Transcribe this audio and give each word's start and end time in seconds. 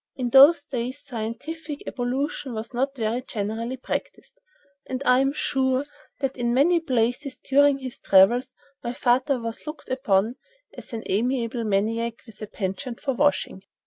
In 0.15 0.31
those 0.31 0.63
days 0.63 1.03
scientific 1.05 1.83
ablution 1.85 2.55
was 2.55 2.73
not 2.73 2.95
very 2.95 3.21
generally 3.21 3.77
practised, 3.77 4.41
and 4.87 5.03
I 5.05 5.19
am 5.19 5.31
sure 5.31 5.85
that 6.21 6.35
in 6.35 6.55
many 6.55 6.79
places 6.79 7.39
during 7.39 7.77
his 7.77 7.99
travels 7.99 8.55
my 8.83 8.93
father 8.93 9.39
was 9.39 9.67
looked 9.67 9.89
upon 9.89 10.37
as 10.73 10.91
an 10.91 11.03
amiable 11.05 11.63
maniac 11.65 12.15
with 12.25 12.41
a 12.41 12.47
penchant 12.47 12.99
for 12.99 13.13
washing. 13.13 13.61